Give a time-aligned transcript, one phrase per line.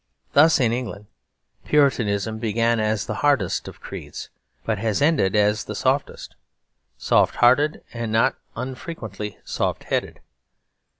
[0.33, 1.05] Thus in England
[1.65, 4.31] Puritanism began as the hardest of creeds,
[4.65, 6.35] but has ended as the softest;
[6.97, 10.19] soft hearted and not unfrequently soft headed.